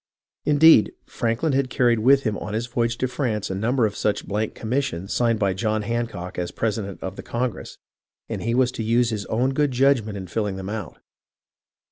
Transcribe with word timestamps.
Indeed, 0.45 0.93
Franklin 1.05 1.53
had 1.53 1.69
carried 1.69 1.99
with 1.99 2.23
him 2.23 2.35
on 2.39 2.55
his 2.55 2.65
voyage 2.65 2.97
to 2.97 3.07
France 3.07 3.51
a 3.51 3.53
number 3.53 3.85
of 3.85 3.95
such 3.95 4.27
blank 4.27 4.55
commissions 4.55 5.13
signed 5.13 5.37
by 5.37 5.53
John 5.53 5.83
Hancock 5.83 6.39
as 6.39 6.49
President 6.49 7.03
of 7.03 7.17
the 7.17 7.21
congress, 7.21 7.77
and 8.27 8.41
he 8.41 8.55
was 8.55 8.71
to 8.71 8.83
use 8.83 9.11
his 9.11 9.27
own 9.27 9.53
good 9.53 9.69
judgment 9.69 10.17
in 10.17 10.25
filling 10.25 10.55
them 10.55 10.69
out. 10.69 10.97